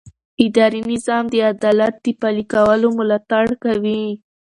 اداري 0.45 0.81
نظام 0.93 1.23
د 1.31 1.35
عدالت 1.51 1.93
د 2.01 2.07
پلي 2.21 2.43
کولو 2.53 2.87
ملاتړ 2.99 3.45
کوي. 3.63 4.03